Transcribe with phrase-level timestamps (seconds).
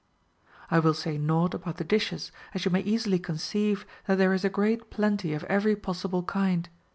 [0.49, 4.33] ^ I will say nought about the dishes, as you may easily conceive that there
[4.33, 6.67] is a great plenty of every possible kind.